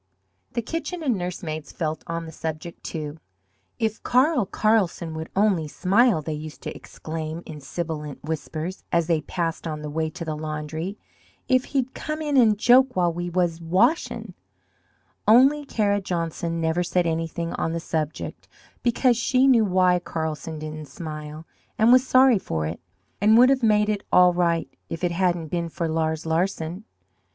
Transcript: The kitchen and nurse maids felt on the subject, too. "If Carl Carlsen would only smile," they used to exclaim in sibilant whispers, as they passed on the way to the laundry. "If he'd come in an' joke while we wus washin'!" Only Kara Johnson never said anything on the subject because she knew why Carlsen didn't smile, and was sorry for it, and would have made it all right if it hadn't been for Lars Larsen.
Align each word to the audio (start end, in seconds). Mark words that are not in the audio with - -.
The 0.53 0.63
kitchen 0.63 1.03
and 1.03 1.15
nurse 1.15 1.43
maids 1.43 1.71
felt 1.71 2.03
on 2.07 2.25
the 2.25 2.31
subject, 2.31 2.83
too. 2.83 3.19
"If 3.77 4.01
Carl 4.01 4.47
Carlsen 4.47 5.13
would 5.13 5.29
only 5.35 5.67
smile," 5.67 6.23
they 6.23 6.33
used 6.33 6.63
to 6.63 6.75
exclaim 6.75 7.43
in 7.45 7.61
sibilant 7.61 8.23
whispers, 8.23 8.83
as 8.91 9.05
they 9.05 9.21
passed 9.21 9.67
on 9.67 9.83
the 9.83 9.91
way 9.91 10.09
to 10.09 10.25
the 10.25 10.33
laundry. 10.35 10.97
"If 11.47 11.65
he'd 11.65 11.93
come 11.93 12.19
in 12.19 12.35
an' 12.35 12.55
joke 12.57 12.95
while 12.95 13.13
we 13.13 13.29
wus 13.29 13.61
washin'!" 13.61 14.33
Only 15.27 15.65
Kara 15.65 16.01
Johnson 16.01 16.59
never 16.59 16.81
said 16.81 17.05
anything 17.05 17.53
on 17.53 17.73
the 17.73 17.79
subject 17.79 18.47
because 18.81 19.17
she 19.17 19.45
knew 19.45 19.65
why 19.65 19.99
Carlsen 19.99 20.57
didn't 20.57 20.87
smile, 20.87 21.45
and 21.77 21.91
was 21.91 22.07
sorry 22.07 22.39
for 22.39 22.65
it, 22.65 22.79
and 23.21 23.37
would 23.37 23.49
have 23.51 23.61
made 23.61 23.87
it 23.87 24.01
all 24.11 24.33
right 24.33 24.67
if 24.89 25.03
it 25.03 25.11
hadn't 25.11 25.49
been 25.49 25.69
for 25.69 25.87
Lars 25.87 26.25
Larsen. 26.25 26.85